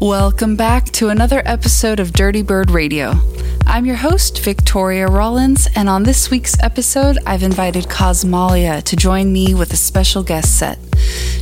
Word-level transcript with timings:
Welcome 0.00 0.56
back 0.56 0.84
to 0.92 1.08
another 1.08 1.40
episode 1.46 2.00
of 2.00 2.10
Dirtybird 2.10 2.70
Radio. 2.70 3.14
I'm 3.66 3.86
your 3.86 3.96
host, 3.96 4.44
Victoria 4.44 5.06
Rollins, 5.06 5.68
and 5.74 5.88
on 5.88 6.02
this 6.02 6.30
week's 6.30 6.54
episode, 6.62 7.18
I've 7.24 7.42
invited 7.42 7.84
Casmalia 7.84 8.82
to 8.82 8.94
join 8.94 9.32
me 9.32 9.54
with 9.54 9.72
a 9.72 9.76
special 9.76 10.22
guest 10.22 10.58
set. 10.58 10.78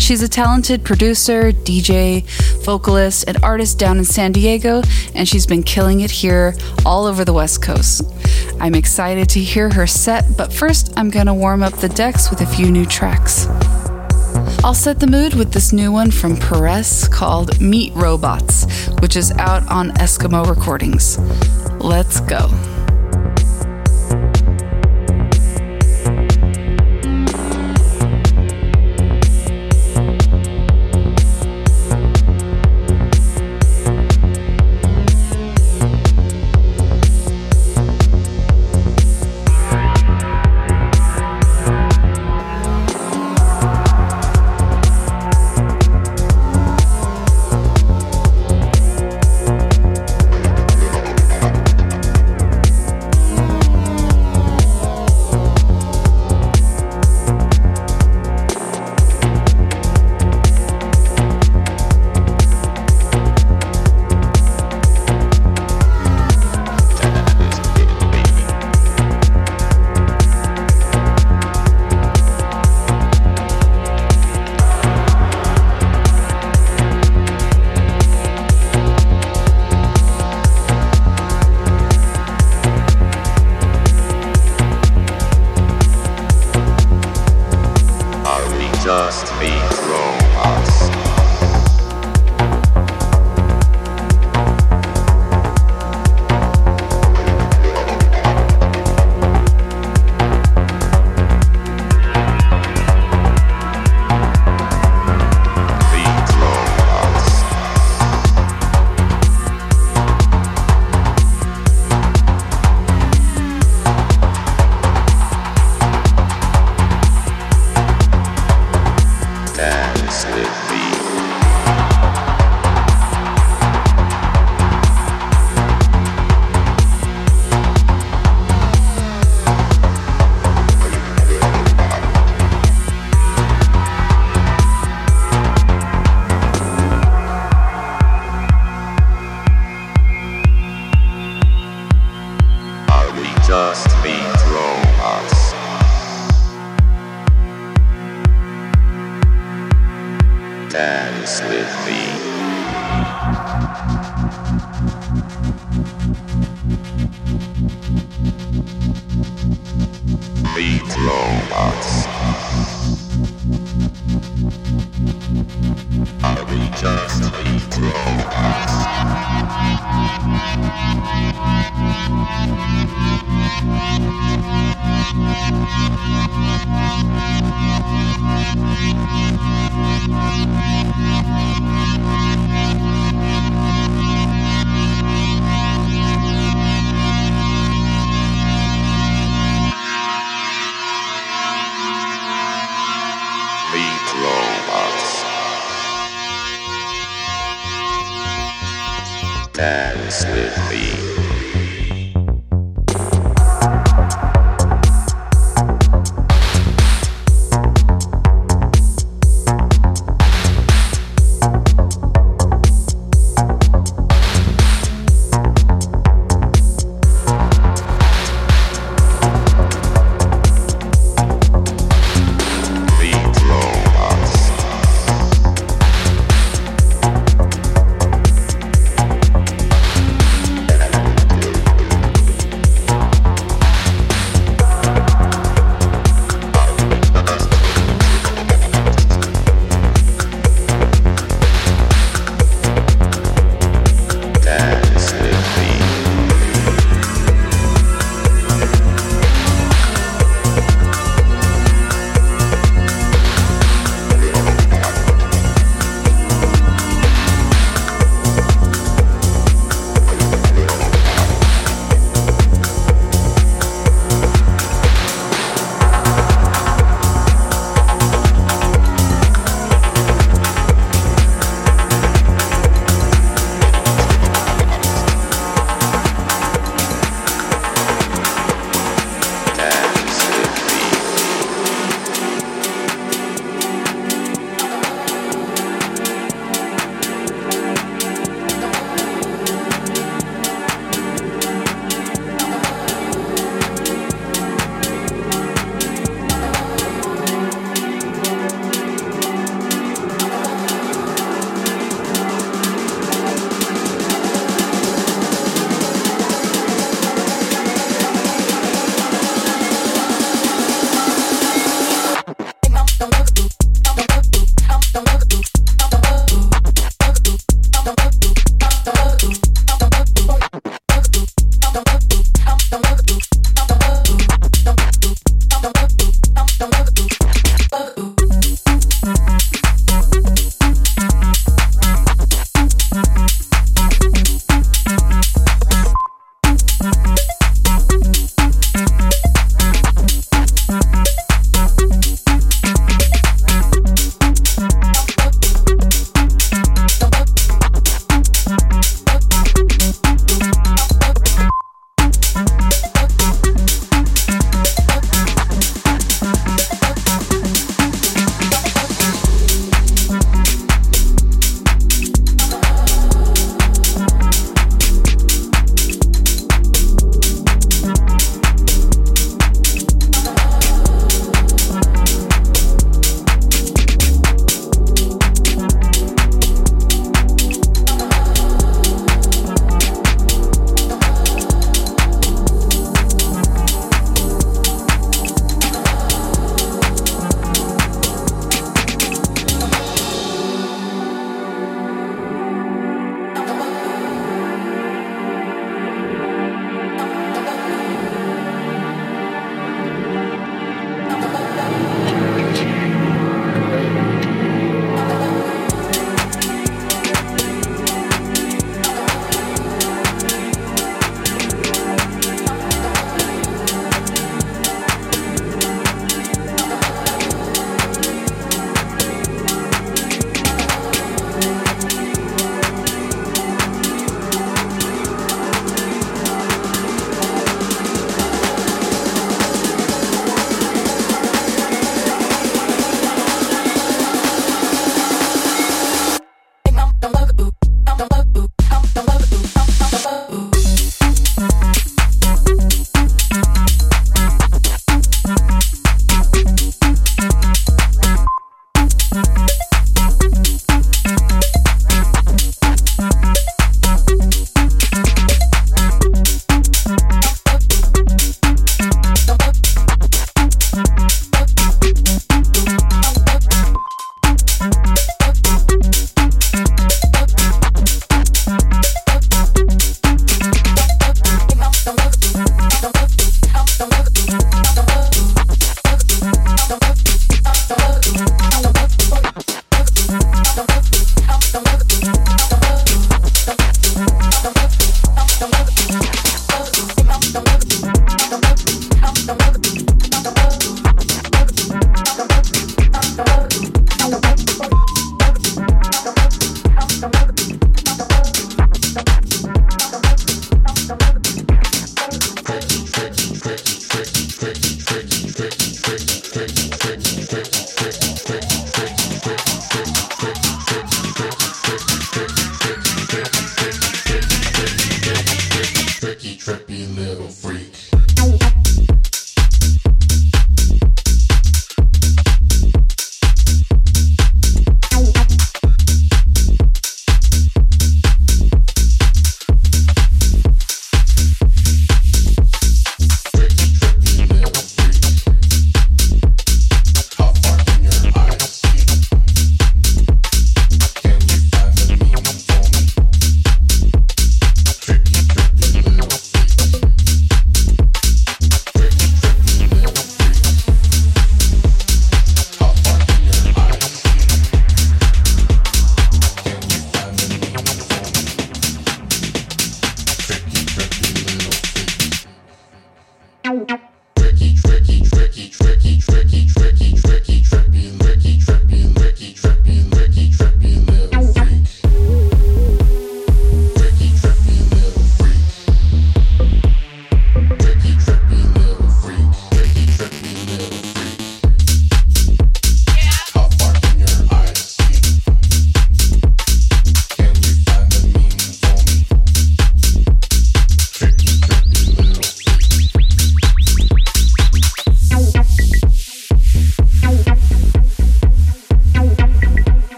She's 0.00 0.20
a 0.20 0.28
talented 0.28 0.84
producer, 0.84 1.52
DJ, 1.52 2.24
vocalist, 2.64 3.24
and 3.28 3.42
artist 3.44 3.78
down 3.78 3.98
in 3.98 4.04
San 4.04 4.32
Diego, 4.32 4.82
and 5.14 5.28
she's 5.28 5.46
been 5.46 5.62
killing 5.62 6.00
it 6.00 6.10
here 6.10 6.56
all 6.84 7.06
over 7.06 7.24
the 7.24 7.32
West 7.32 7.62
Coast. 7.62 8.02
I'm 8.58 8.74
excited 8.74 9.28
to 9.28 9.40
hear 9.40 9.72
her 9.72 9.86
set, 9.86 10.36
but 10.36 10.52
first, 10.52 10.92
I'm 10.96 11.08
gonna 11.08 11.34
warm 11.34 11.62
up 11.62 11.74
the 11.74 11.88
decks 11.88 12.30
with 12.30 12.40
a 12.40 12.46
few 12.46 12.72
new 12.72 12.84
tracks. 12.84 13.46
I'll 14.62 14.74
set 14.74 15.00
the 15.00 15.06
mood 15.06 15.32
with 15.34 15.52
this 15.52 15.72
new 15.72 15.90
one 15.90 16.10
from 16.10 16.36
Perez 16.36 17.08
called 17.08 17.58
Meat 17.62 17.94
Robots, 17.94 18.66
which 19.00 19.16
is 19.16 19.32
out 19.32 19.66
on 19.70 19.90
Eskimo 19.92 20.46
Recordings. 20.46 21.18
Let's 21.82 22.20
go. 22.20 22.69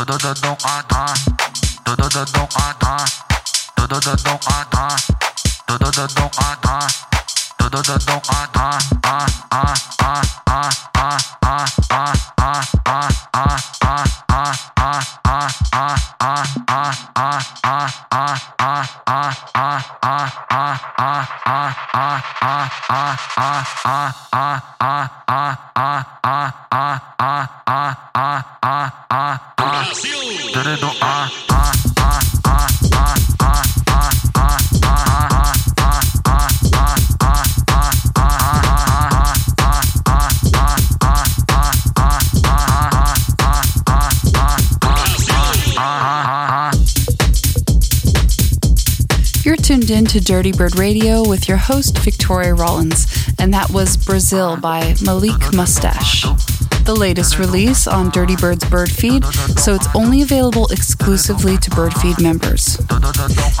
Todo 0.00 0.16
ah 0.16 0.78
atrás, 0.78 1.24
todo 1.84 2.08
dodão 2.08 2.48
atrás, 2.54 3.22
todo 3.76 4.00
ah 4.00 4.38
atrás, 4.48 5.06
todo 5.66 5.90
dodão 5.90 6.30
atrás, 6.38 7.06
todo 7.58 7.82
ah 7.82 8.22
atrás, 8.30 8.84
ah 9.04 9.26
ah 9.50 9.74
ah 10.00 10.22
ah 10.46 10.70
ah 10.86 11.18
ah 11.42 11.64
ah 12.38 12.62
ah 12.86 13.10
ah 13.34 13.69
Brasil! 16.40 16.70
To 49.90 50.20
Dirtybird 50.20 50.78
Radio 50.78 51.28
with 51.28 51.48
your 51.48 51.56
host, 51.56 51.98
Victoria 51.98 52.54
Rollins, 52.54 53.08
and 53.40 53.52
that 53.52 53.68
was 53.70 53.96
Brazil 53.96 54.56
by 54.56 54.94
Malik 55.04 55.52
Mustache. 55.52 56.22
The 56.84 56.94
latest 56.94 57.40
release 57.40 57.88
on 57.88 58.12
Dirtybird's 58.12 58.70
Bird 58.70 58.88
Feed, 58.88 59.24
so 59.58 59.74
it's 59.74 59.88
only 59.96 60.22
available 60.22 60.68
exclusively 60.68 61.58
to 61.58 61.70
Bird 61.70 61.92
Feed 61.94 62.20
members. 62.20 62.76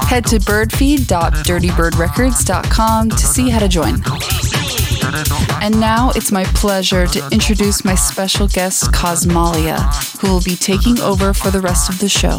Head 0.06 0.24
to 0.26 0.38
birdfeed.dirtybirdrecords.com 0.38 3.10
to 3.10 3.26
see 3.26 3.50
how 3.50 3.58
to 3.58 3.66
join. 3.66 4.00
And 5.62 5.78
now 5.80 6.10
it's 6.14 6.32
my 6.32 6.44
pleasure 6.44 7.06
to 7.06 7.28
introduce 7.32 7.84
my 7.84 7.94
special 7.94 8.48
guest, 8.48 8.92
Casmalia, 8.92 9.78
who 10.20 10.32
will 10.32 10.42
be 10.42 10.56
taking 10.56 11.00
over 11.00 11.32
for 11.32 11.50
the 11.50 11.60
rest 11.60 11.88
of 11.88 11.98
the 11.98 12.08
show. 12.08 12.38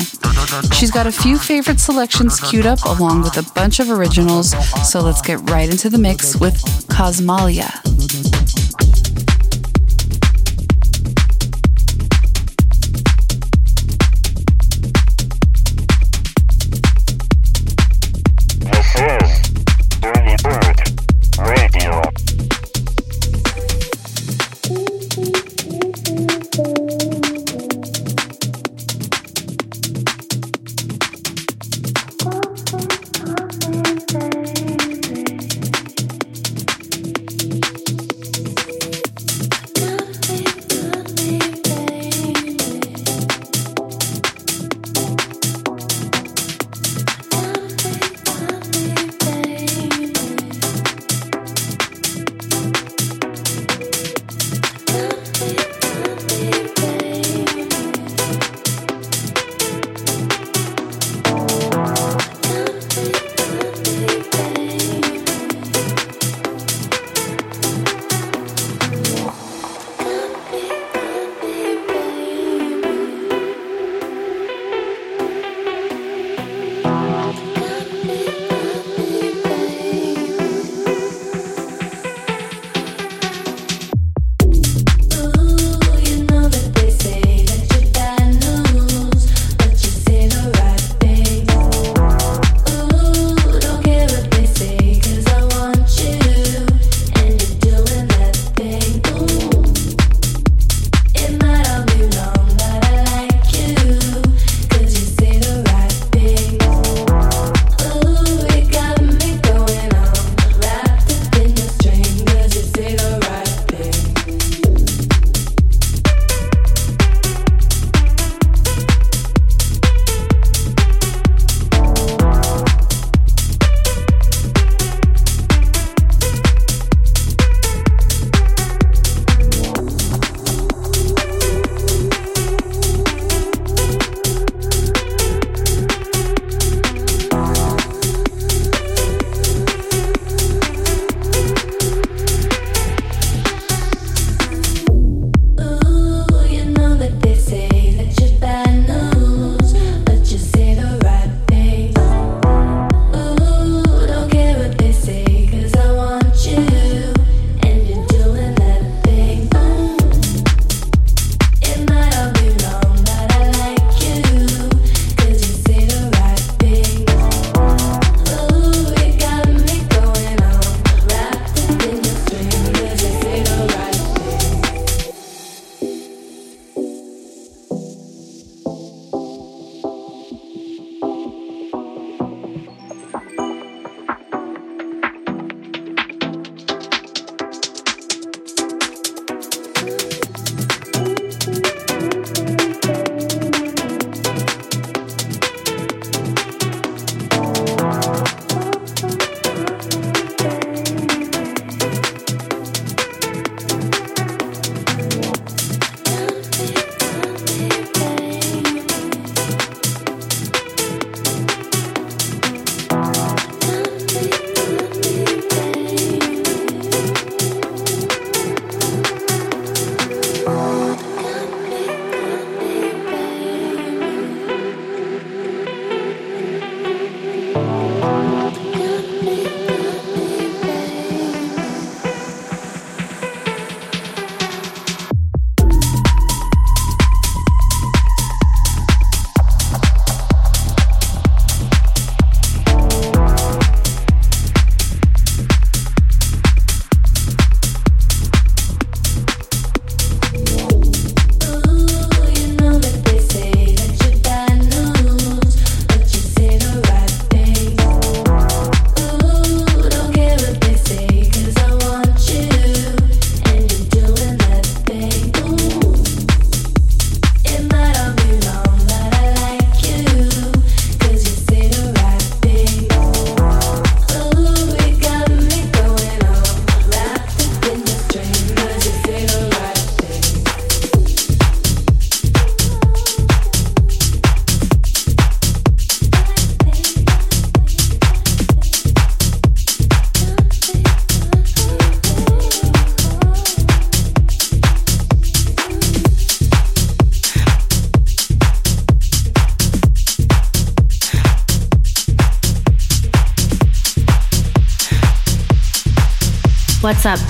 She's 0.73 0.91
got 0.91 1.07
a 1.07 1.11
few 1.11 1.37
favorite 1.37 1.79
selections 1.79 2.39
queued 2.39 2.65
up 2.65 2.83
along 2.85 3.21
with 3.23 3.37
a 3.37 3.53
bunch 3.53 3.79
of 3.79 3.89
originals, 3.89 4.51
so 4.89 5.01
let's 5.01 5.21
get 5.21 5.49
right 5.49 5.69
into 5.69 5.89
the 5.89 5.97
mix 5.97 6.35
with 6.35 6.55
Casmalia. 6.87 8.40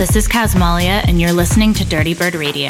This 0.01 0.15
is 0.15 0.27
Casmalia, 0.27 1.07
and 1.07 1.21
you're 1.21 1.31
listening 1.31 1.75
to 1.75 1.83
Dirtybird 1.83 2.33
Radio. 2.33 2.69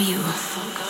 you. 0.00 0.89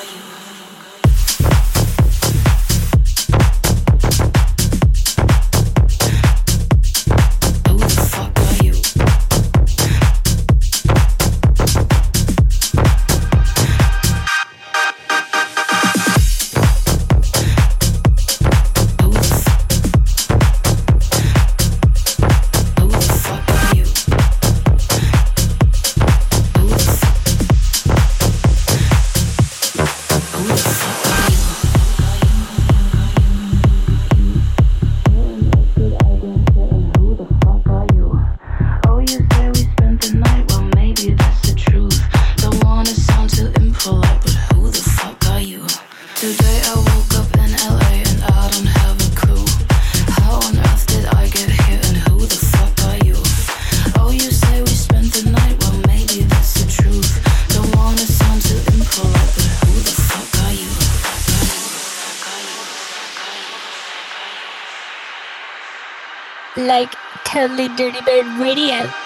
Radio. 68.22 68.99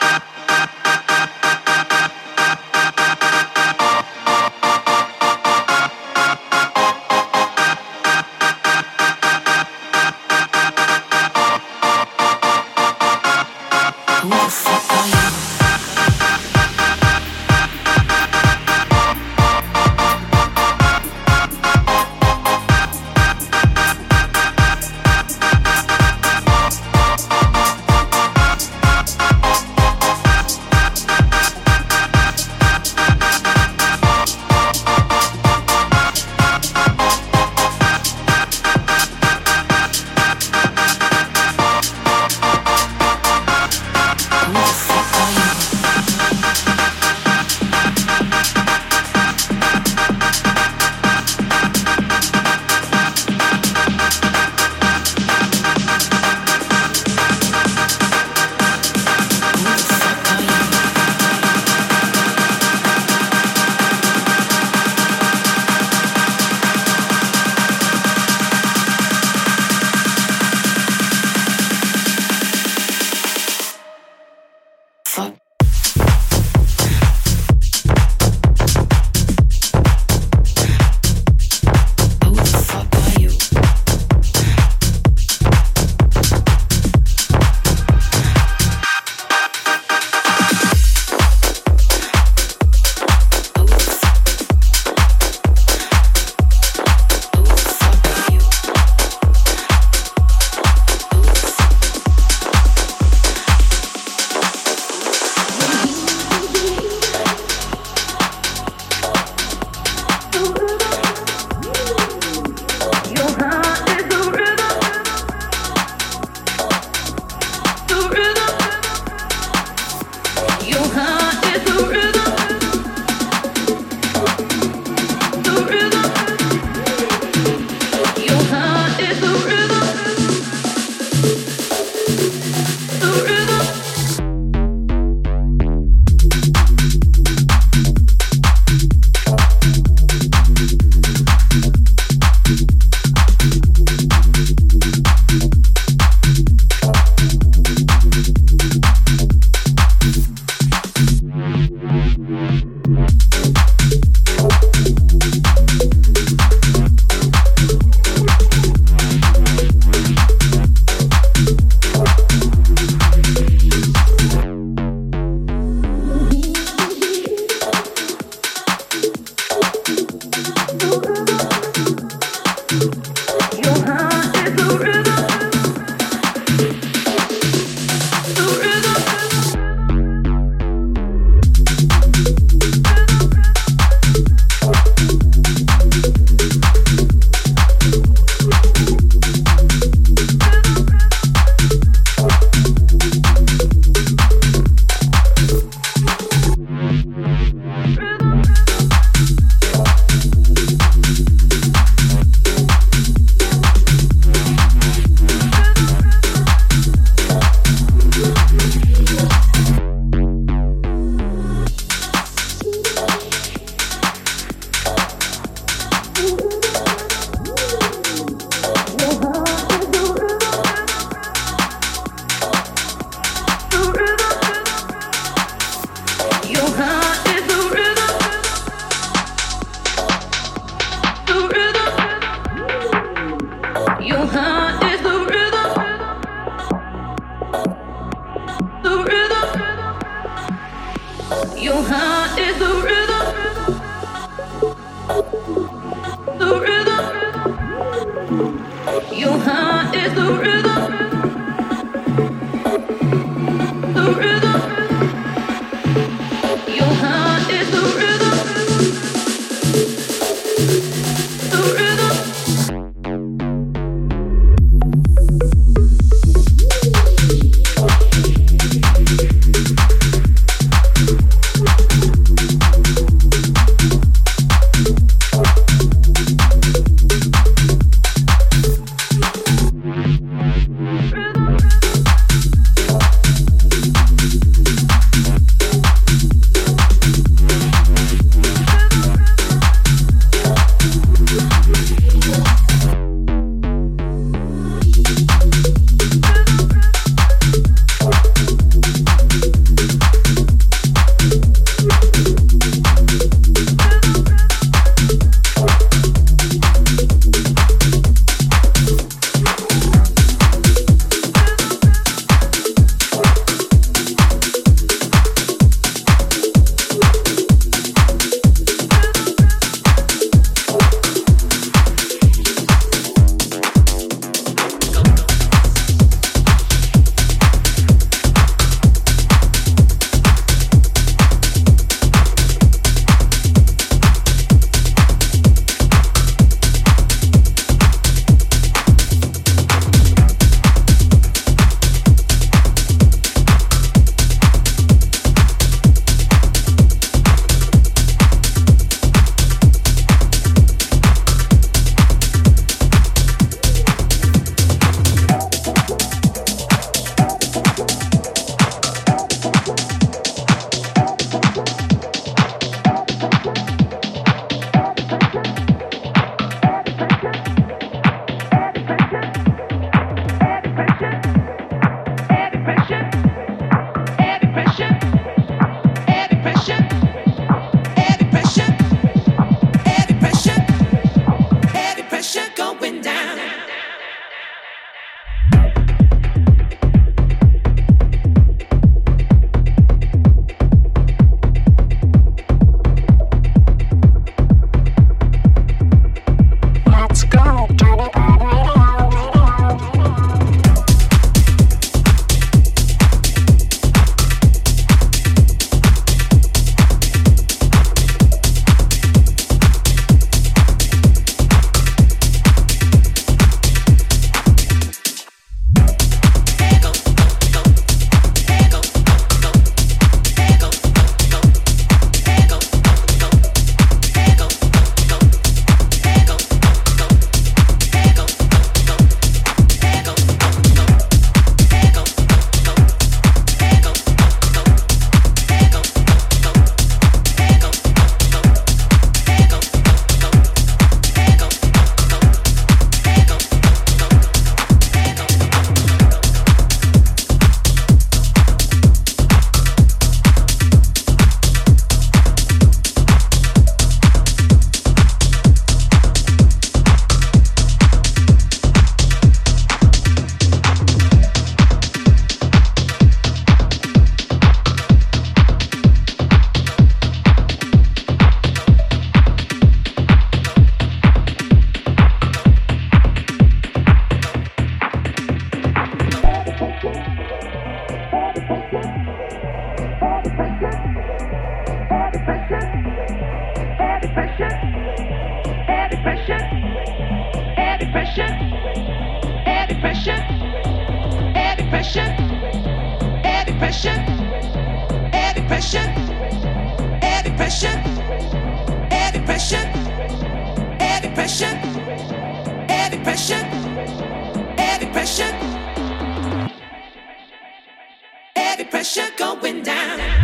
depression 508.85 509.11
going 509.17 509.63
down. 509.63 510.24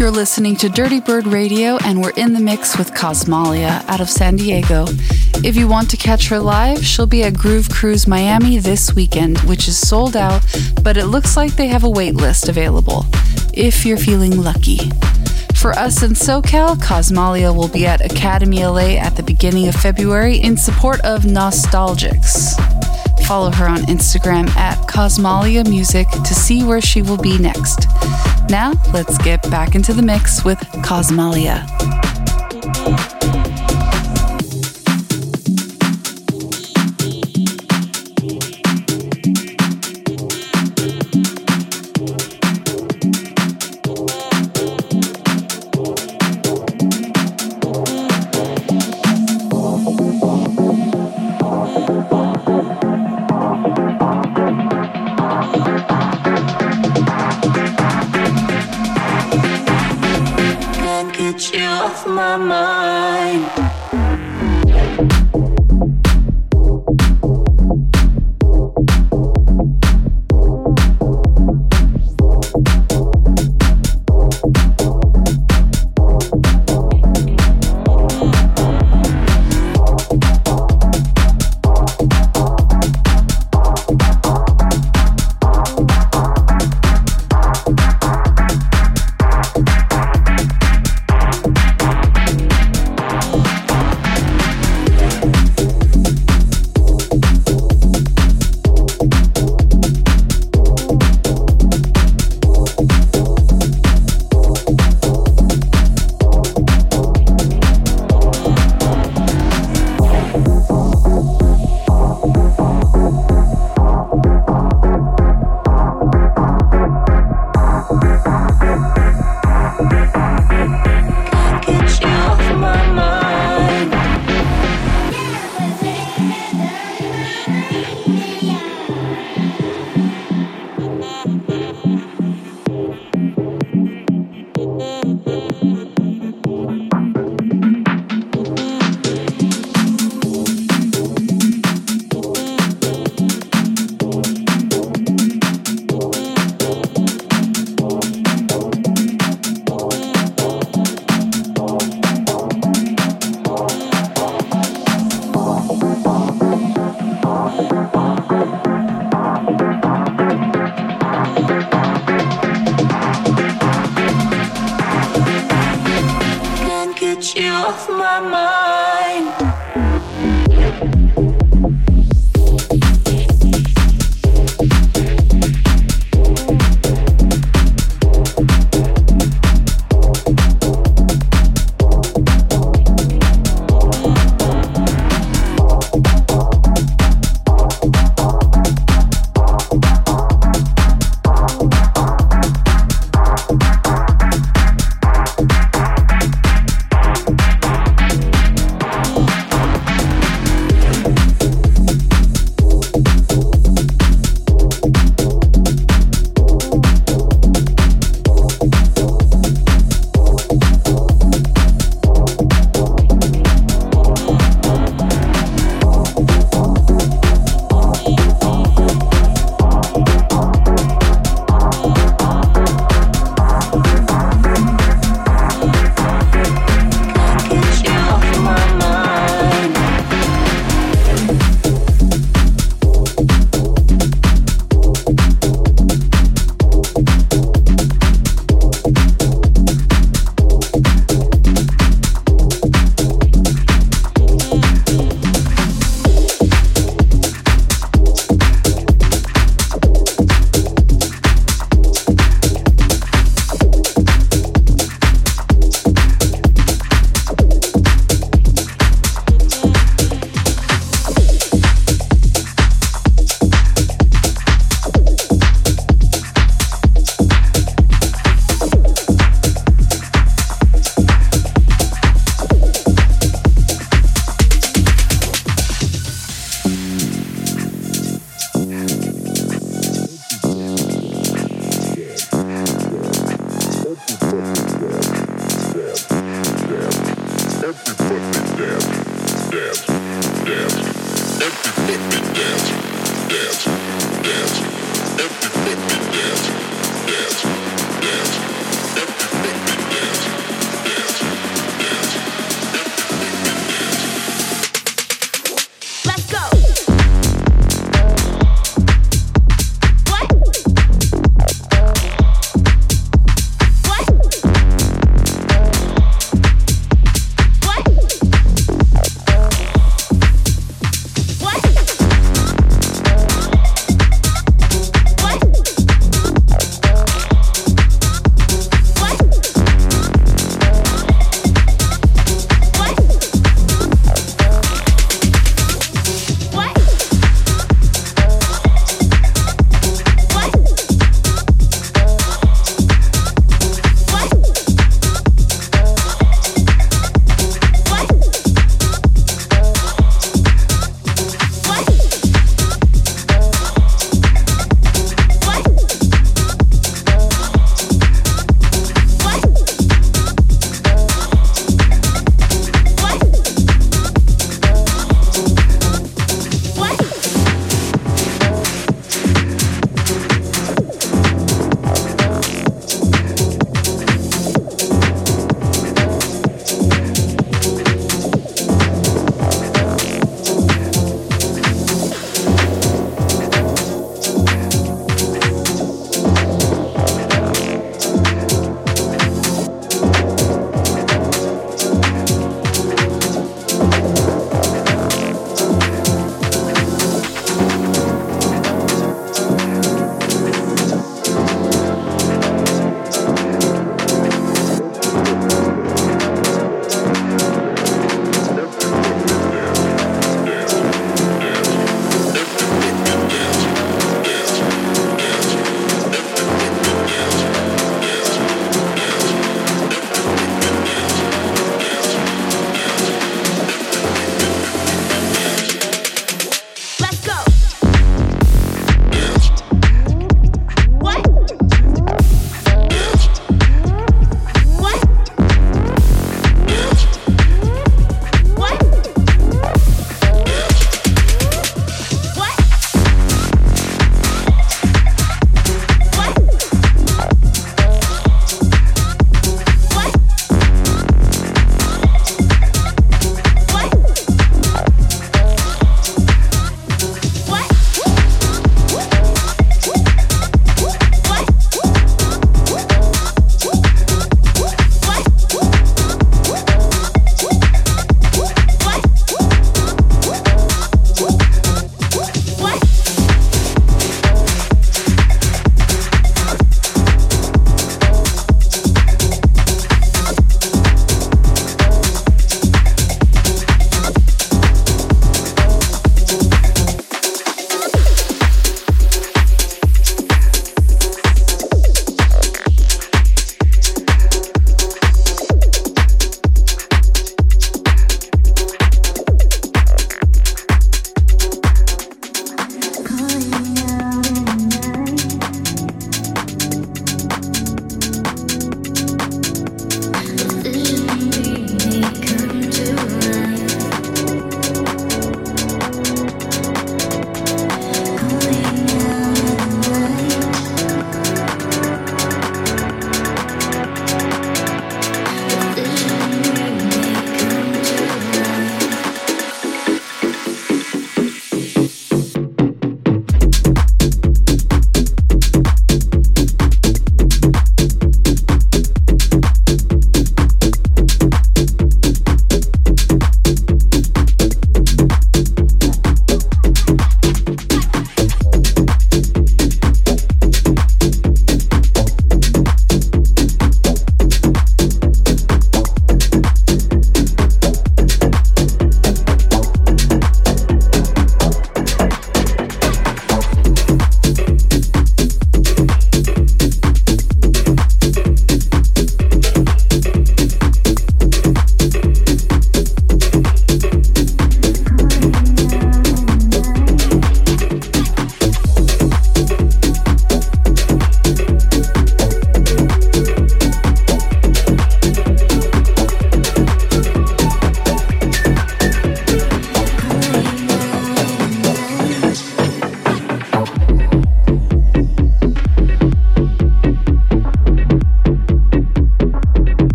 Listening 0.00 0.56
to 0.56 0.68
Dirtybird 0.68 1.32
Radio, 1.32 1.76
and 1.84 2.00
we're 2.00 2.12
in 2.16 2.34
the 2.34 2.40
mix 2.40 2.76
with 2.76 2.92
Casmalia 2.92 3.84
out 3.88 4.00
of 4.00 4.08
San 4.08 4.36
Diego. 4.36 4.86
If 5.42 5.56
you 5.56 5.66
want 5.66 5.90
to 5.90 5.96
catch 5.96 6.28
her 6.28 6.38
live, 6.38 6.84
she'll 6.84 7.06
be 7.06 7.22
at 7.24 7.34
Groove 7.34 7.68
Cruise 7.70 8.06
Miami 8.06 8.58
this 8.58 8.94
weekend, 8.94 9.38
which 9.40 9.66
is 9.66 9.76
sold 9.78 10.16
out, 10.16 10.42
but 10.82 10.96
it 10.96 11.06
looks 11.06 11.36
like 11.36 11.56
they 11.56 11.68
have 11.68 11.84
a 11.84 11.90
wait 11.90 12.14
list 12.14 12.48
available, 12.48 13.06
if 13.52 13.84
you're 13.84 13.96
feeling 13.96 14.42
lucky. 14.42 14.78
For 15.54 15.72
us 15.72 16.02
in 16.02 16.10
SoCal, 16.10 16.76
Casmalia 16.76 17.54
will 17.54 17.68
be 17.68 17.86
at 17.86 18.04
Academy 18.04 18.64
LA 18.64 18.96
at 18.96 19.16
the 19.16 19.22
beginning 19.22 19.68
of 19.68 19.74
February 19.74 20.36
in 20.36 20.56
support 20.56 21.00
of 21.00 21.22
Nostalgics. 21.22 22.54
Follow 23.26 23.50
her 23.50 23.66
on 23.66 23.78
Instagram 23.82 24.48
at 24.56 24.76
Casmalia 24.86 25.68
Music 25.68 26.08
to 26.08 26.34
see 26.34 26.62
where 26.62 26.80
she 26.80 27.02
will 27.02 27.18
be 27.18 27.38
next. 27.38 27.86
Now, 28.48 28.72
let's 28.92 29.16
get 29.18 29.42
back 29.50 29.74
into 29.74 29.92
the 29.92 30.02
mix 30.02 30.44
with 30.44 30.58
Casmalia. 30.82 31.64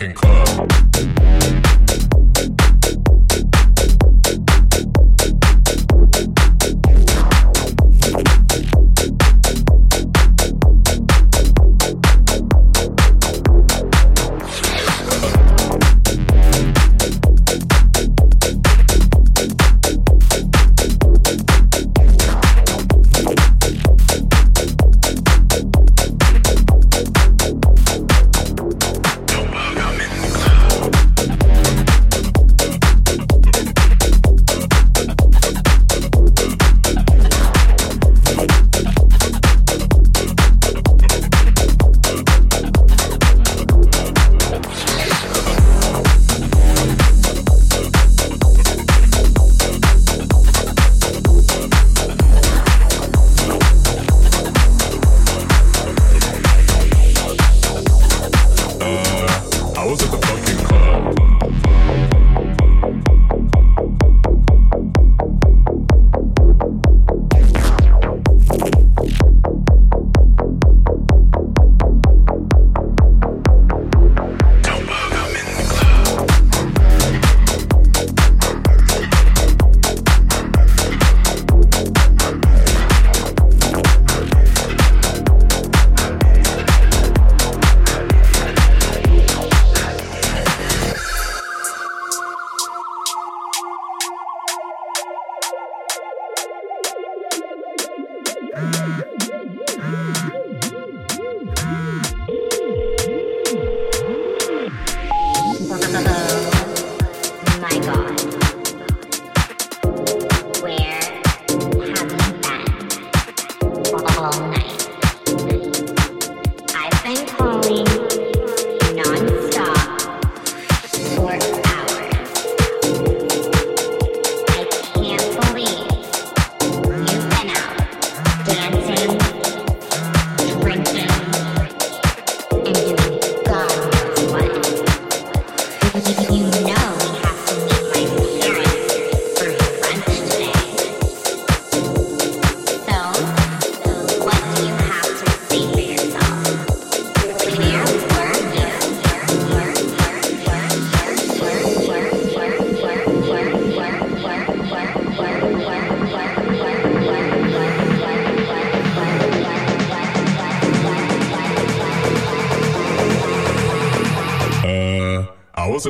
At 0.00 0.53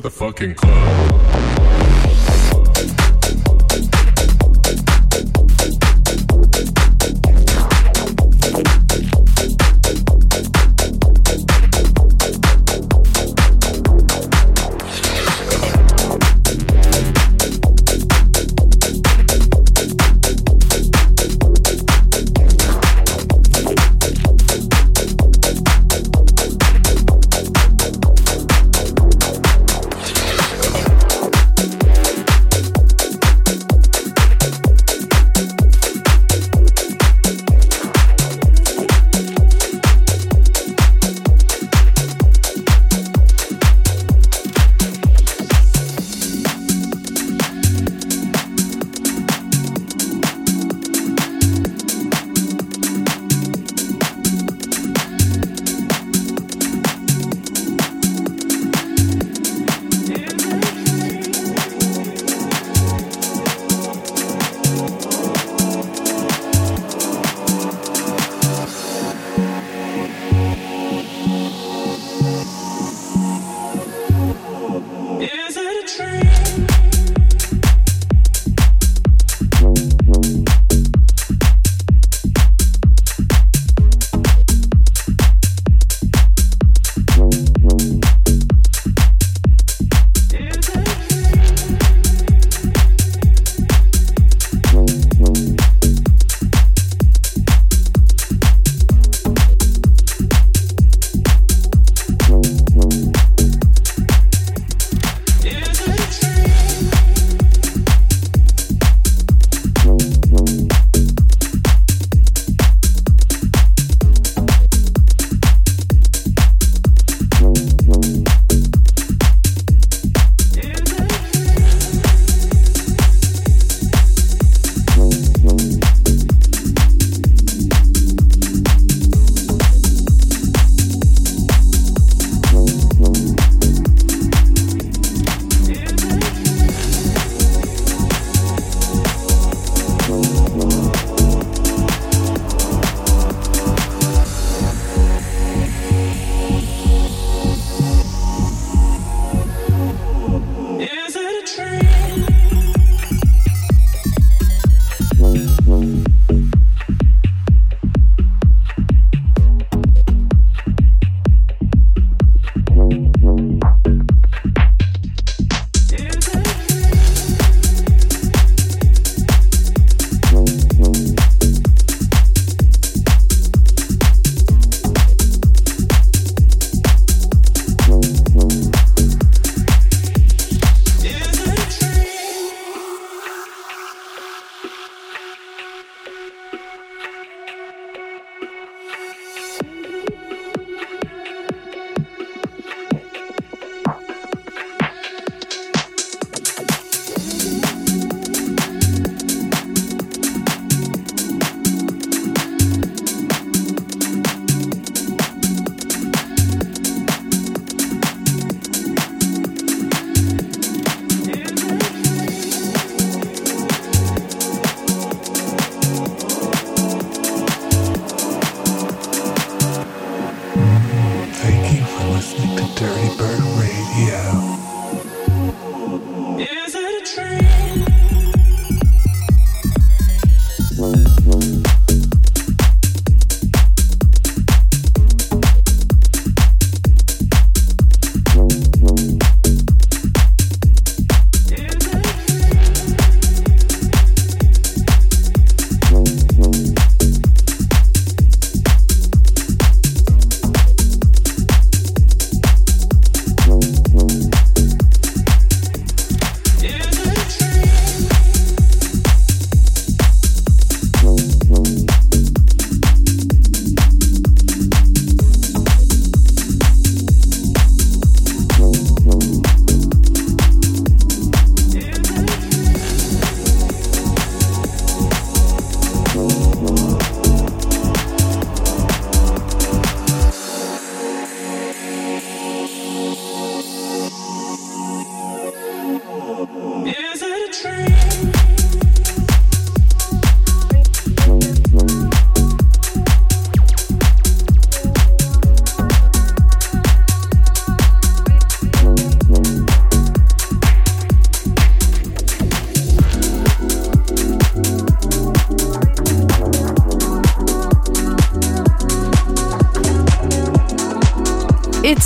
the 0.05 0.11
fucking 0.11 0.55
club. 0.55 0.94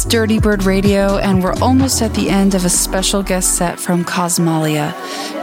Dirtybird 0.09 0.65
Radio, 0.65 1.19
and 1.19 1.45
we're 1.45 1.53
almost 1.61 2.01
at 2.01 2.15
the 2.15 2.31
end 2.31 2.55
of 2.55 2.65
a 2.65 2.71
special 2.71 3.23
guest 3.23 3.57
set 3.59 3.79
from 3.79 4.07
Casmalia. 4.07 4.95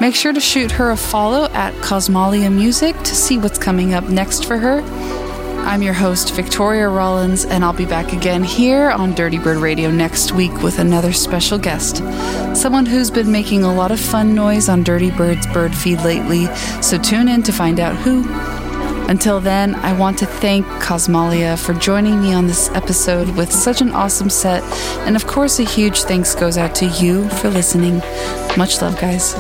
Make 0.02 0.16
sure 0.16 0.34
to 0.34 0.40
shoot 0.40 0.72
her 0.72 0.90
a 0.90 0.98
follow 0.98 1.46
at 1.54 1.72
Casmalia 1.84 2.52
Music 2.52 2.98
to 2.98 3.14
see 3.14 3.38
what's 3.38 3.60
coming 3.60 3.94
up 3.94 4.06
next 4.06 4.46
for 4.46 4.58
her. 4.58 4.82
I'm 5.68 5.84
your 5.84 5.94
host, 5.94 6.34
Victoria 6.34 6.90
Rollins, 6.90 7.46
and 7.46 7.64
I'll 7.64 7.74
be 7.74 7.86
back 7.86 8.12
again 8.12 8.44
here 8.44 8.90
on 8.90 9.14
Dirtybird 9.14 9.62
Radio 9.62 9.92
next 9.92 10.32
week 10.32 10.64
with 10.64 10.80
another 10.80 11.14
special 11.14 11.60
guest. 11.60 11.98
Someone 12.56 12.88
who's 12.88 13.12
been 13.12 13.32
making 13.32 13.64
a 13.64 13.74
lot 13.74 13.92
of 13.92 14.00
fun 14.00 14.34
noise 14.34 14.68
on 14.68 14.84
Dirtybird's 14.84 15.46
bird 15.54 15.76
feed 15.76 16.02
lately, 16.02 16.48
so 16.82 16.98
tune 16.98 17.28
in 17.28 17.44
to 17.44 17.52
find 17.52 17.80
out 17.80 17.96
who. 17.98 18.24
Until 19.08 19.40
then, 19.40 19.76
I 19.76 19.94
want 19.94 20.18
to 20.20 20.26
thank 20.26 20.66
Casmalia 20.82 21.64
for 21.64 21.74
joining 21.74 22.22
me 22.22 22.34
on 22.34 22.48
this 22.48 22.70
episode 22.72 23.30
with 23.38 23.52
such 23.52 23.82
an 23.82 23.92
awesome 23.92 24.30
set. 24.30 24.64
And 25.08 25.16
of 25.16 25.28
course, 25.28 25.60
a 25.60 25.64
huge 25.64 26.04
thanks 26.04 26.34
goes 26.34 26.58
out 26.58 26.74
to 26.76 26.88
you 26.88 27.30
for 27.30 27.50
listening. 27.50 28.00
Much 28.58 28.82
love, 28.82 29.00
guys. 29.00 29.36